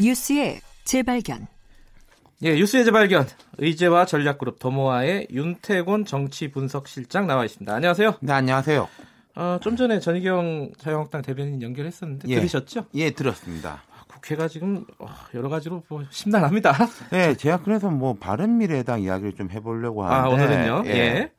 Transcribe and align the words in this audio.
뉴스의 0.00 0.60
재발견. 0.84 1.48
예, 2.42 2.54
뉴스의 2.54 2.84
재발견. 2.84 3.26
의제와 3.58 4.06
전략그룹 4.06 4.58
더모아의 4.60 5.26
윤태곤 5.30 6.04
정치분석실장 6.04 7.26
나와 7.26 7.44
있습니다. 7.44 7.74
안녕하세요. 7.74 8.14
네, 8.20 8.32
안녕하세요. 8.32 8.88
어, 9.34 9.58
좀 9.60 9.76
전에 9.76 9.98
전희경 9.98 10.72
자유한국당 10.78 11.22
대변인 11.22 11.60
연결했었는데 11.62 12.28
예. 12.28 12.36
들으셨죠? 12.36 12.86
예, 12.94 13.10
들었습니다. 13.10 13.82
국회가 14.06 14.48
지금 14.48 14.84
어, 14.98 15.06
여러 15.34 15.48
가지로 15.48 15.82
뭐 15.88 16.04
심란합니다. 16.10 16.72
네, 17.10 17.34
제가 17.34 17.62
그래서 17.62 17.90
뭐 17.90 18.14
바른 18.14 18.58
미래당 18.58 19.02
이야기를 19.02 19.34
좀 19.34 19.50
해보려고 19.50 20.04
아, 20.04 20.22
하는데. 20.24 20.44
오늘은요? 20.44 20.82
예. 20.86 21.32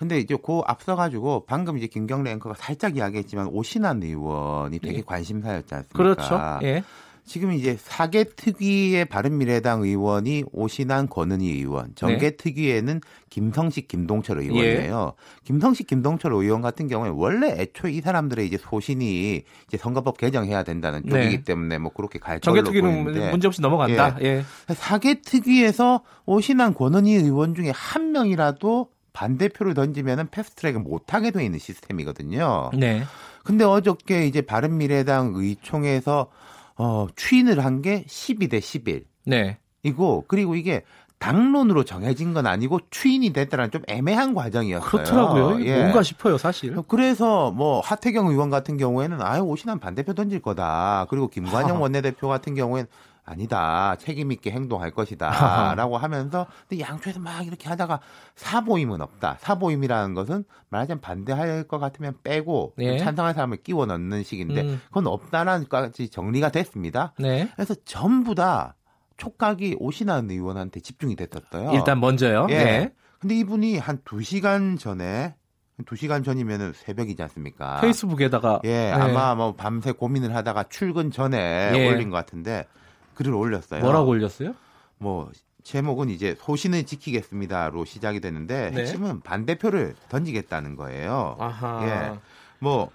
근데 0.00 0.18
이제 0.18 0.34
그 0.42 0.62
앞서가지고 0.64 1.44
방금 1.46 1.76
이제 1.76 1.86
김경래 1.86 2.30
앵커가 2.30 2.54
살짝 2.56 2.96
이야기했지만 2.96 3.48
오신환 3.48 4.02
의원이 4.02 4.78
되게 4.78 4.96
예. 4.96 5.02
관심사였지 5.02 5.74
않습니까? 5.74 5.98
그렇죠. 5.98 6.40
예. 6.62 6.82
지금 7.26 7.52
이제 7.52 7.76
사개 7.78 8.24
특위의 8.34 9.04
바른미래당 9.04 9.82
의원이 9.82 10.44
오신환 10.52 11.06
권은희 11.10 11.48
의원, 11.50 11.92
정계 11.96 12.38
특위에는 12.38 13.02
김성식 13.28 13.88
김동철 13.88 14.40
의원이에요. 14.40 15.12
김성식 15.44 15.86
김동철 15.86 16.32
의원 16.32 16.62
같은 16.62 16.88
경우에 16.88 17.10
원래 17.12 17.50
애초에 17.50 17.92
이 17.92 18.00
사람들의 18.00 18.46
이제 18.46 18.56
소신이 18.56 19.42
이제 19.68 19.76
선거법 19.76 20.16
개정해야 20.16 20.62
된다는 20.62 21.02
네. 21.04 21.10
쪽이기 21.10 21.44
때문에 21.44 21.76
뭐 21.76 21.92
그렇게 21.92 22.18
갈 22.18 22.40
정개특위는 22.40 23.04
보이는데 23.04 23.30
문제 23.30 23.48
없이 23.48 23.60
넘어간다. 23.60 24.16
예. 24.22 24.44
사개 24.74 25.20
특위에서 25.20 26.00
오신환 26.24 26.72
권은희 26.72 27.16
의원 27.16 27.54
중에 27.54 27.70
한 27.74 28.12
명이라도 28.12 28.88
반대표를 29.12 29.74
던지면은 29.74 30.28
패스트트랙을 30.30 30.80
못 30.80 31.12
하게 31.14 31.30
돼 31.30 31.44
있는 31.44 31.58
시스템이거든요. 31.58 32.70
네. 32.74 33.02
근데 33.44 33.64
어저께 33.64 34.26
이제 34.26 34.40
바른미래당 34.42 35.32
의총에서 35.34 36.28
어, 36.76 37.06
추인을 37.16 37.64
한 37.64 37.82
게 37.82 38.04
12대 38.06 38.60
11. 38.60 39.04
네. 39.26 39.58
이고 39.82 40.24
그리고 40.28 40.54
이게 40.54 40.82
당론으로 41.18 41.84
정해진 41.84 42.32
건 42.32 42.46
아니고 42.46 42.80
추인이 42.90 43.30
됐다는 43.34 43.70
좀 43.70 43.82
애매한 43.88 44.32
과정이었어요. 44.34 44.88
그렇더라고요. 44.90 45.64
예. 45.66 45.76
뭔가 45.76 46.02
싶어요, 46.02 46.38
사실. 46.38 46.74
그래서 46.88 47.50
뭐 47.50 47.80
하태경 47.80 48.28
의원 48.28 48.48
같은 48.48 48.78
경우에는 48.78 49.20
아예 49.20 49.40
오신한 49.40 49.80
반대표 49.80 50.14
던질 50.14 50.40
거다. 50.40 51.06
그리고 51.10 51.28
김관영. 51.28 51.80
원내대표 51.82 52.26
같은 52.28 52.54
경우에는 52.54 52.88
아니다. 53.30 53.96
책임 53.98 54.32
있게 54.32 54.50
행동할 54.50 54.90
것이다. 54.90 55.30
하하. 55.30 55.74
라고 55.76 55.96
하면서 55.96 56.46
근데 56.68 56.82
양쪽에서 56.82 57.20
막 57.20 57.46
이렇게 57.46 57.68
하다가 57.68 58.00
사보임은 58.34 59.00
없다. 59.00 59.36
사보임이라는 59.40 60.14
것은 60.14 60.44
말하자면 60.68 61.00
반대할 61.00 61.64
것 61.64 61.78
같으면 61.78 62.14
빼고 62.22 62.74
예. 62.78 62.98
찬성할 62.98 63.34
사람을 63.34 63.58
끼워 63.58 63.86
넣는 63.86 64.22
식인데 64.22 64.62
음. 64.62 64.80
그건 64.86 65.06
없다라는 65.06 65.68
까지 65.68 66.08
정리가 66.08 66.50
됐습니다. 66.50 67.12
네. 67.18 67.48
그래서 67.54 67.74
전부 67.84 68.34
다 68.34 68.76
촉각이 69.16 69.76
오신한 69.78 70.30
의원한테 70.30 70.80
집중이 70.80 71.14
됐었어요. 71.14 71.72
일단 71.72 72.00
먼저요. 72.00 72.46
예. 72.50 72.54
네. 72.54 72.94
근데 73.20 73.36
이분이 73.36 73.78
한 73.78 73.98
2시간 73.98 74.78
전에 74.78 75.34
한 75.76 75.84
2시간 75.84 76.24
전이면은 76.24 76.72
새벽이지 76.74 77.22
않습니까? 77.22 77.80
페이스북에다가 77.80 78.60
예, 78.64 78.68
네. 78.68 78.92
아마 78.92 79.34
뭐 79.34 79.54
밤새 79.54 79.92
고민을 79.92 80.34
하다가 80.34 80.64
출근 80.64 81.10
전에 81.10 81.72
예. 81.74 81.88
올린 81.88 82.10
것 82.10 82.16
같은데 82.16 82.66
글을 83.20 83.34
올렸어요. 83.34 83.82
뭐라고 83.82 84.08
올렸어요? 84.08 84.54
뭐 84.96 85.30
제목은 85.62 86.08
이제 86.08 86.34
소신을 86.38 86.84
지키겠습니다로 86.84 87.84
시작이 87.84 88.18
됐는데 88.20 88.70
네. 88.70 88.80
핵심은 88.80 89.20
반대표를 89.20 89.94
던지겠다는 90.08 90.74
거예요. 90.74 91.36
아하. 91.38 91.86
예. 91.86 92.18
뭐 92.60 92.90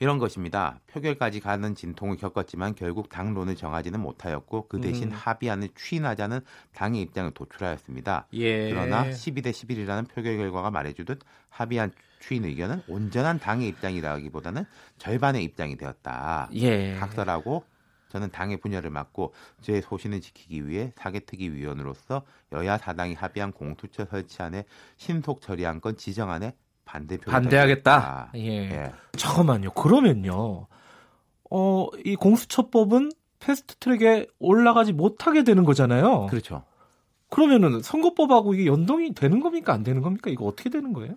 이런 0.00 0.18
것입니다. 0.18 0.80
표결까지 0.88 1.38
가는 1.38 1.76
진통을 1.76 2.16
겪었지만 2.16 2.74
결국 2.74 3.08
당론을 3.08 3.54
정하지는 3.54 4.00
못하였고 4.00 4.66
그 4.66 4.80
대신 4.80 5.12
음. 5.12 5.12
합의안을 5.12 5.68
추인하자는 5.76 6.40
당의 6.74 7.00
입장을 7.02 7.30
도출하였습니다. 7.30 8.26
예. 8.32 8.70
그러나 8.70 9.04
12대 9.04 9.52
11이라는 9.52 10.08
표결 10.08 10.38
결과가 10.38 10.72
말해주듯 10.72 11.20
합의안 11.50 11.92
추인 12.18 12.44
의견은 12.46 12.82
온전한 12.88 13.38
당의 13.38 13.68
입장이라기보다는 13.68 14.64
절반의 14.98 15.44
입장이 15.44 15.76
되었다. 15.76 16.48
예. 16.54 16.96
각설하고 16.96 17.64
저는 18.10 18.30
당의 18.30 18.58
분열을 18.58 18.90
막고 18.90 19.32
제 19.62 19.80
소신을 19.80 20.20
지키기 20.20 20.68
위해 20.68 20.92
사개특위 20.96 21.50
위원으로서 21.50 22.22
여야 22.52 22.76
사당이 22.76 23.14
합의한 23.14 23.52
공투처 23.52 24.04
설치안에 24.04 24.64
신속 24.96 25.40
처리한 25.40 25.80
건 25.80 25.96
지정안에 25.96 26.54
반대표를 26.84 27.32
반대하겠다. 27.32 28.32
예. 28.34 28.70
예. 28.70 28.92
잠깐만요. 29.12 29.70
그러면요. 29.70 30.66
어, 31.50 31.86
이 32.04 32.16
공수처법은 32.16 33.12
패스트 33.38 33.76
트랙에 33.76 34.26
올라가지 34.38 34.92
못하게 34.92 35.44
되는 35.44 35.64
거잖아요. 35.64 36.26
그렇죠. 36.26 36.64
그러면은 37.28 37.80
선거법하고 37.80 38.54
이게 38.54 38.66
연동이 38.66 39.14
되는 39.14 39.40
겁니까? 39.40 39.72
안 39.72 39.84
되는 39.84 40.02
겁니까? 40.02 40.30
이거 40.30 40.46
어떻게 40.46 40.68
되는 40.68 40.92
거예요? 40.92 41.14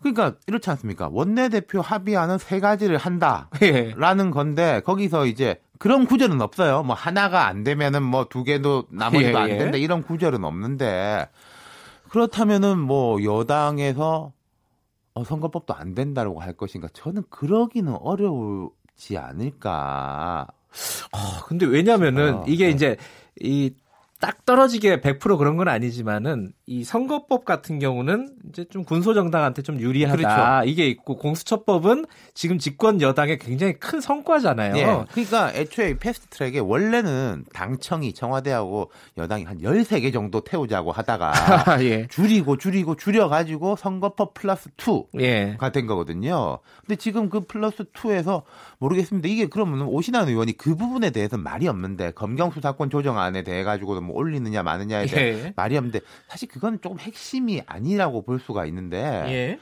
그러니까 0.00 0.36
이렇지 0.46 0.70
않습니까? 0.70 1.08
원내대표 1.12 1.80
합의안은 1.80 2.38
세 2.38 2.60
가지를 2.60 2.96
한다. 2.96 3.50
예. 3.62 3.92
라는 3.96 4.30
건데 4.30 4.80
거기서 4.84 5.26
이제 5.26 5.60
그런 5.80 6.04
구절은 6.04 6.42
없어요. 6.42 6.82
뭐 6.82 6.94
하나가 6.94 7.46
안 7.46 7.64
되면은 7.64 8.02
뭐 8.02 8.24
두 8.28 8.44
개도 8.44 8.84
나머지도 8.90 9.38
예, 9.38 9.42
안 9.42 9.48
예. 9.48 9.56
된다 9.56 9.78
이런 9.78 10.02
구절은 10.02 10.44
없는데 10.44 11.26
그렇다면은 12.10 12.78
뭐 12.78 13.24
여당에서 13.24 14.32
어, 15.14 15.24
선거법도 15.24 15.72
안 15.74 15.94
된다라고 15.94 16.40
할 16.40 16.52
것인가? 16.52 16.88
저는 16.92 17.22
그러기는 17.30 17.96
어려우지 17.98 19.16
않을까. 19.16 20.46
아, 21.12 21.42
근데 21.46 21.64
왜냐면은 21.64 22.34
어, 22.34 22.44
이게 22.46 22.66
네. 22.66 22.70
이제 22.72 22.96
이 23.40 23.70
딱 24.20 24.44
떨어지게 24.44 25.00
100% 25.00 25.38
그런 25.38 25.56
건 25.56 25.68
아니지만은 25.68 26.52
이 26.70 26.84
선거법 26.84 27.44
같은 27.44 27.80
경우는 27.80 28.28
이제 28.48 28.64
좀 28.70 28.84
군소 28.84 29.12
정당한테 29.12 29.60
좀 29.60 29.80
유리하다 29.80 30.16
그렇죠. 30.16 30.70
이게 30.70 30.86
있고 30.86 31.16
공수처법은 31.16 32.06
지금 32.32 32.58
집권 32.58 33.00
여당의 33.00 33.40
굉장히 33.40 33.72
큰 33.72 34.00
성과잖아요. 34.00 34.76
예. 34.76 35.04
그러니까 35.10 35.52
애초에 35.52 35.98
패스트 35.98 36.28
트랙에 36.28 36.60
원래는 36.60 37.44
당청이 37.52 38.12
청와대하고 38.12 38.92
여당이 39.18 39.46
한 39.46 39.58
13개 39.58 40.12
정도 40.12 40.42
태우자고 40.42 40.92
하다가 40.92 41.32
예. 41.82 42.06
줄이고 42.06 42.56
줄이고 42.56 42.94
줄여 42.94 43.28
가지고 43.28 43.74
선거법 43.74 44.34
플러스 44.34 44.70
2 44.78 45.18
예. 45.20 45.56
가된 45.58 45.88
거거든요. 45.88 46.60
근데 46.82 46.94
지금 46.94 47.30
그 47.30 47.46
플러스 47.46 47.82
2에서 47.82 48.42
모르겠습니다. 48.78 49.28
이게 49.28 49.46
그러면 49.46 49.82
오신환 49.88 50.28
의원이 50.28 50.52
그 50.52 50.76
부분에 50.76 51.10
대해서 51.10 51.36
말이 51.36 51.66
없는데 51.66 52.12
검경 52.12 52.52
수사권 52.52 52.90
조정안에 52.90 53.42
대해 53.42 53.64
가지고도 53.64 54.02
뭐 54.02 54.14
올리느냐 54.14 54.62
마느냐에 54.62 55.06
대해 55.06 55.46
예. 55.46 55.52
말이 55.56 55.76
없는데 55.76 55.98
사실 56.28 56.48
그건 56.60 56.78
조금 56.82 56.98
핵심이 56.98 57.62
아니라고 57.64 58.22
볼 58.22 58.38
수가 58.38 58.66
있는데 58.66 58.98
예. 59.28 59.58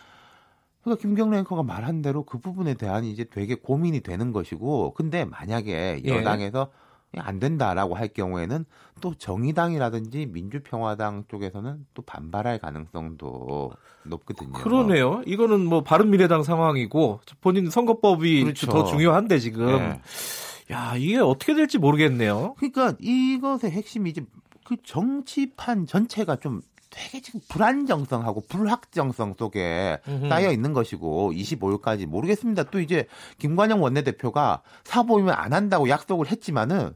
그러니까 0.83 1.01
김경래 1.01 1.39
앵커가 1.39 1.63
말한 1.63 2.03
대로 2.03 2.25
그 2.25 2.39
부분에 2.39 2.75
대한 2.75 3.05
이제 3.05 3.25
되게 3.25 3.55
고민이 3.55 4.01
되는 4.01 4.33
것이고 4.33 4.95
근데 4.95 5.25
만약에 5.25 6.03
예. 6.05 6.09
여당에서 6.09 6.73
안 7.17 7.39
된다라고 7.39 7.95
할 7.95 8.09
경우에는 8.09 8.65
또 9.01 9.15
정의당이라든지 9.15 10.27
민주평화당 10.27 11.25
쪽에서는 11.29 11.87
또 11.95 12.03
반발할 12.03 12.59
가능성도 12.59 13.71
높거든요. 14.05 14.53
그러네요. 14.55 15.23
이거는 15.25 15.65
뭐 15.67 15.83
바른미래당 15.83 16.43
상황이고 16.43 17.21
본인 17.41 17.71
선거법이 17.71 18.43
그렇죠. 18.43 18.67
더 18.67 18.85
중요한데 18.85 19.39
지금. 19.39 19.69
예. 19.69 20.75
야 20.75 20.97
이게 20.97 21.19
어떻게 21.19 21.55
될지 21.55 21.79
모르겠네요. 21.79 22.55
그러니까 22.59 22.95
이것의 23.01 23.71
핵심이 23.71 24.11
이제 24.11 24.23
그 24.65 24.77
정치판 24.83 25.87
전체가 25.87 26.37
좀 26.37 26.61
되게 26.91 27.21
지금 27.21 27.41
불안정성하고 27.49 28.45
불확정성 28.49 29.35
속에 29.39 29.99
음흠. 30.09 30.29
쌓여 30.29 30.51
있는 30.51 30.73
것이고 30.73 31.33
25일까지 31.33 32.07
모르겠습니다. 32.07 32.65
또 32.65 32.81
이제 32.81 33.07
김관영 33.39 33.83
원내대표가 33.83 34.63
사보이면 34.85 35.35
안 35.35 35.53
한다고 35.53 35.89
약속을 35.89 36.31
했지만은 36.31 36.95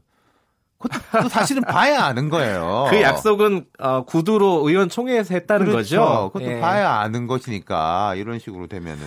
그것도 0.79 1.23
또 1.23 1.29
사실은 1.29 1.63
봐야 1.63 2.03
아는 2.03 2.29
거예요. 2.29 2.87
그 2.91 3.01
약속은 3.01 3.65
어, 3.79 4.03
구두로 4.03 4.67
의원총회에서 4.67 5.33
했다는 5.35 5.67
그렇죠. 5.67 5.97
거죠. 5.97 6.31
그것도 6.33 6.51
예. 6.51 6.59
봐야 6.59 6.95
아는 6.95 7.27
것이니까 7.27 8.15
이런 8.15 8.39
식으로 8.39 8.67
되면은 8.67 9.01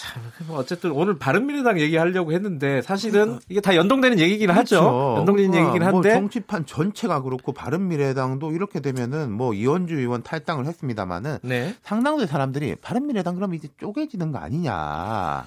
참, 0.00 0.22
뭐 0.46 0.58
어쨌든 0.58 0.92
오늘 0.92 1.18
바른미래당 1.18 1.78
얘기하려고 1.78 2.32
했는데 2.32 2.80
사실은 2.80 3.38
이게 3.50 3.60
다 3.60 3.76
연동되는 3.76 4.18
얘기긴 4.18 4.48
하죠. 4.50 4.80
그렇죠. 4.80 5.14
연동되는 5.18 5.50
그러니까 5.50 5.68
얘기긴 5.68 5.90
뭐 5.90 5.98
한데 5.98 6.14
정치판 6.14 6.64
전체가 6.64 7.20
그렇고 7.20 7.52
바른미래당도 7.52 8.52
이렇게 8.52 8.80
되면은 8.80 9.30
뭐 9.30 9.52
이원주 9.52 9.98
의원 9.98 10.22
탈당을 10.22 10.64
했습니다마는 10.64 11.40
네. 11.42 11.74
상당수 11.82 12.26
사람들이 12.26 12.76
바른미래당 12.76 13.34
그럼 13.34 13.52
이제 13.52 13.68
쪼개지는 13.76 14.32
거 14.32 14.38
아니냐인데 14.38 15.44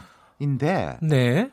네. 1.01 1.49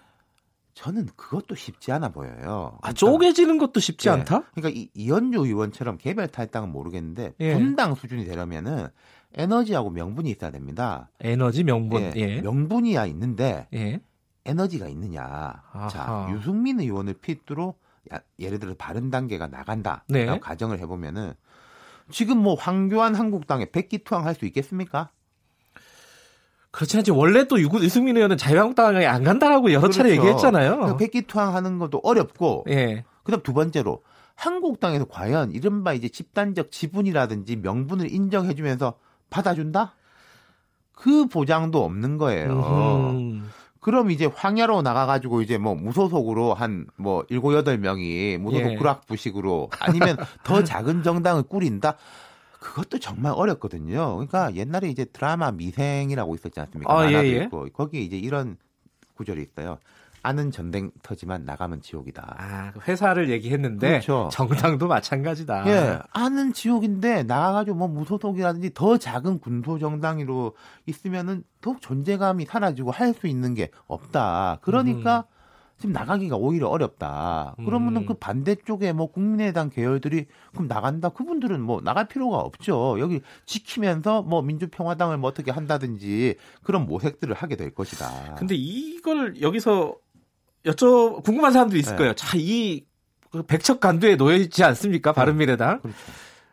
저는 0.74 1.08
그것도 1.16 1.54
쉽지 1.54 1.92
않아 1.92 2.10
보여요. 2.10 2.78
아, 2.82 2.92
쪼개지는 2.92 3.56
것도 3.58 3.80
쉽지 3.80 4.08
예. 4.08 4.12
않다? 4.12 4.42
그러니까 4.54 4.78
이, 4.78 4.88
이현주 4.94 5.38
의원처럼 5.40 5.96
개별 5.96 6.28
탈당은 6.28 6.70
모르겠는데 6.70 7.32
예. 7.40 7.54
분당 7.54 7.94
수준이 7.94 8.24
되려면은 8.26 8.88
에너지하고 9.34 9.90
명분이 9.90 10.30
있어야 10.30 10.50
됩니다. 10.50 11.10
에너지 11.20 11.64
명분. 11.64 12.02
예. 12.02 12.12
예. 12.16 12.40
명분이야 12.40 13.06
있는데 13.06 13.68
예. 13.74 14.00
에너지가 14.44 14.88
있느냐. 14.88 15.22
아하. 15.22 15.88
자, 15.88 16.28
유승민 16.32 16.80
의원을 16.80 17.14
필두로 17.14 17.74
예를 18.38 18.58
들어 18.58 18.74
바른 18.76 19.10
단계가 19.10 19.46
나간다. 19.46 20.04
네. 20.08 20.38
가정을 20.40 20.78
해보면은 20.80 21.34
지금 22.10 22.38
뭐 22.38 22.54
황교안 22.54 23.14
한국당에 23.14 23.66
백기투항 23.70 24.26
할 24.26 24.34
수 24.34 24.46
있겠습니까? 24.46 25.10
그렇지 26.72 26.96
않지. 26.98 27.10
원래 27.10 27.46
또 27.46 27.60
유승민 27.60 28.16
의원은 28.16 28.36
자유한국당에 28.36 29.04
안 29.06 29.22
간다라고 29.24 29.72
여러 29.72 29.90
차례 29.90 30.10
그렇죠. 30.10 30.22
얘기했잖아요. 30.22 30.96
백기투항 30.96 31.54
하는 31.54 31.78
것도 31.78 32.00
어렵고. 32.02 32.64
예. 32.70 33.04
그다음 33.22 33.42
두 33.42 33.52
번째로 33.52 34.02
한국당에서 34.34 35.04
과연 35.04 35.52
이른바 35.52 35.92
이제 35.92 36.08
집단적 36.08 36.70
지분이라든지 36.70 37.56
명분을 37.56 38.10
인정해주면서 38.12 38.94
받아준다? 39.30 39.94
그 40.92 41.26
보장도 41.26 41.82
없는 41.82 42.18
거예요. 42.18 43.10
음. 43.14 43.48
그럼 43.80 44.10
이제 44.10 44.26
황야로 44.26 44.82
나가가지고 44.82 45.40
이제 45.40 45.56
뭐 45.56 45.74
무소속으로 45.74 46.52
한 46.52 46.86
뭐 46.96 47.24
일곱 47.30 47.54
여덟 47.54 47.78
명이 47.78 48.36
무소속 48.36 48.72
예. 48.72 48.76
구락부식으로 48.76 49.70
아니면 49.80 50.16
더 50.44 50.62
작은 50.62 51.02
정당을 51.02 51.44
꾸린다? 51.44 51.96
그것도 52.58 52.98
정말 52.98 53.32
어렵거든요. 53.34 54.16
그러니까 54.16 54.54
옛날에 54.54 54.88
이제 54.90 55.06
드라마 55.06 55.50
미생이라고 55.50 56.34
있었지 56.34 56.60
않습니까? 56.60 56.92
아, 56.92 57.10
예, 57.10 57.16
예. 57.16 57.44
있고 57.44 57.66
거기에 57.72 58.02
이제 58.02 58.18
이런 58.18 58.58
구절이 59.16 59.40
있어요. 59.40 59.78
아는 60.22 60.50
전쟁터지만 60.50 61.44
나가면 61.44 61.82
지옥이다. 61.82 62.36
아, 62.38 62.72
그 62.72 62.80
회사를 62.88 63.30
얘기했는데 63.30 63.88
그렇죠. 63.88 64.28
정당도 64.32 64.88
마찬가지다. 64.88 65.66
예, 65.68 65.98
아는 66.12 66.52
지옥인데 66.52 67.22
나가가지고 67.24 67.76
뭐 67.76 67.88
무소속이라든지 67.88 68.72
더 68.74 68.98
작은 68.98 69.40
군소 69.40 69.78
정당으로 69.78 70.54
있으면은 70.86 71.44
더욱 71.60 71.80
존재감이 71.80 72.46
사라지고 72.46 72.90
할 72.90 73.10
수 73.10 73.26
있는 73.26 73.54
게 73.54 73.70
없다. 73.86 74.58
그러니까 74.62 75.18
음. 75.28 75.40
지금 75.78 75.92
나가기가 75.92 76.36
오히려 76.36 76.68
어렵다. 76.68 77.54
그러면은 77.64 78.02
음. 78.02 78.06
그 78.06 78.12
반대쪽에 78.14 78.92
뭐 78.92 79.10
국민의당 79.10 79.70
계열들이 79.70 80.26
그럼 80.52 80.68
나간다. 80.68 81.08
그분들은 81.08 81.60
뭐 81.62 81.80
나갈 81.82 82.06
필요가 82.06 82.36
없죠. 82.38 83.00
여기 83.00 83.20
지키면서 83.46 84.22
뭐 84.22 84.42
민주평화당을 84.42 85.16
뭐 85.16 85.30
어떻게 85.30 85.50
한다든지 85.50 86.36
그런 86.62 86.84
모색들을 86.84 87.34
하게 87.34 87.56
될 87.56 87.74
것이다. 87.74 88.34
근데 88.36 88.54
이걸 88.54 89.40
여기서 89.40 89.96
여쭤 90.64 91.22
궁금한 91.22 91.52
사람도 91.52 91.76
있을 91.76 91.92
네. 91.92 91.98
거예요. 91.98 92.14
자, 92.14 92.36
이그 92.36 93.44
백척 93.46 93.80
간두에 93.80 94.16
놓여 94.16 94.36
있지 94.36 94.64
않습니까? 94.64 95.12
바른미래당. 95.12 95.76
네. 95.76 95.80
그렇죠. 95.82 95.98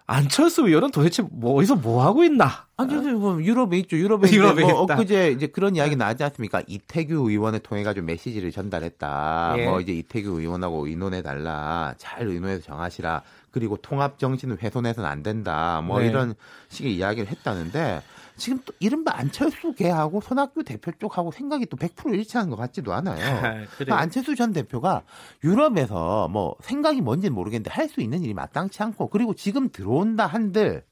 안철수 0.05 0.65
의원은 0.67 0.91
도대체 0.91 1.23
뭐 1.29 1.55
어디서 1.55 1.75
뭐 1.75 2.03
하고 2.03 2.23
있나? 2.23 2.66
안철수 2.77 3.09
의원 3.09 3.43
유럽에 3.43 3.77
있죠. 3.79 3.97
유럽에, 3.97 4.29
유럽에 4.31 4.61
뭐 4.61 4.81
엊그제 4.83 5.31
이제 5.31 5.47
그런 5.47 5.75
이야기 5.75 5.95
나지 5.95 6.23
않습니까? 6.23 6.61
이태규 6.67 7.29
의원을 7.29 7.59
통해 7.59 7.81
가지고 7.83 8.05
메시지를 8.05 8.51
전달했다. 8.51 9.55
예. 9.57 9.65
뭐 9.65 9.81
이제 9.81 9.93
이태규 9.93 10.39
의원하고 10.39 10.85
의논해 10.87 11.21
달라. 11.23 11.95
잘 11.97 12.27
의논해서 12.27 12.61
정하시라. 12.63 13.23
그리고 13.51 13.77
통합 13.77 14.19
정신을 14.19 14.61
훼손해서는 14.61 15.09
안 15.09 15.23
된다. 15.23 15.81
뭐 15.83 15.99
네. 15.99 16.07
이런 16.07 16.35
식의 16.69 16.95
이야기를 16.95 17.27
했다는데 17.29 18.03
지금 18.35 18.59
또 18.63 18.73
이른바 18.79 19.17
안철수 19.17 19.73
개하고 19.73 20.21
손학규 20.21 20.63
대표 20.63 20.91
쪽하고 20.99 21.31
생각이 21.31 21.65
또 21.65 21.77
100% 21.77 22.13
일치하는 22.13 22.51
것 22.51 22.57
같지도 22.57 22.93
않아요. 22.93 23.15
아, 23.43 23.65
그러니까 23.75 23.97
안철수 23.99 24.35
전 24.35 24.53
대표가 24.53 25.01
유럽에서 25.43 26.27
뭐 26.27 26.55
생각이 26.61 27.01
뭔지는 27.01 27.33
모르겠는데 27.33 27.71
할 27.71 27.87
수 27.89 28.01
있는 28.01 28.21
일이 28.21 28.35
마땅치 28.35 28.83
않고 28.83 29.07
그리고 29.07 29.33
지금 29.33 29.69
들어온다 29.71 30.27
한들 30.27 30.83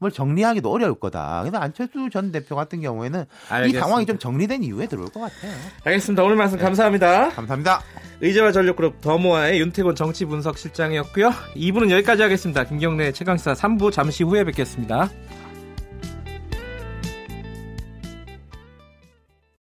뭘 0.00 0.10
정리하기도 0.10 0.70
어려울 0.72 0.98
거다. 0.98 1.40
그래서 1.42 1.58
안철수 1.58 2.08
전 2.10 2.32
대표 2.32 2.56
같은 2.56 2.80
경우에는 2.80 3.26
알겠습니다. 3.50 3.78
이 3.78 3.80
상황이 3.80 4.06
좀 4.06 4.18
정리된 4.18 4.64
이후에 4.64 4.86
들어올 4.86 5.08
것 5.10 5.20
같아요. 5.20 5.52
알겠습니다. 5.84 6.24
오늘 6.24 6.36
말씀 6.36 6.56
네. 6.56 6.64
감사합니다. 6.64 7.28
감사합니다. 7.28 7.82
의제와 8.22 8.52
전력그룹 8.52 9.02
더모아의 9.02 9.60
윤태곤 9.60 9.94
정치분석실장이었고요. 9.94 11.30
2부는 11.54 11.90
여기까지 11.90 12.22
하겠습니다. 12.22 12.64
김경래 12.64 13.12
최강시사 13.12 13.52
3부 13.52 13.92
잠시 13.92 14.24
후에 14.24 14.44
뵙겠습니다. 14.44 15.10